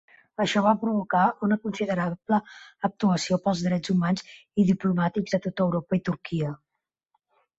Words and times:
Això 0.43 0.61
va 0.67 0.71
provocar 0.83 1.23
una 1.47 1.57
considerable 1.65 2.39
actuació 2.87 3.37
pels 3.43 3.61
drets 3.67 3.93
humans 3.95 4.25
i 4.63 4.67
diplomàtics 4.71 5.39
a 5.39 5.43
tot 5.47 5.63
Europa 5.67 5.99
i 6.01 6.05
Turquia. 6.09 6.55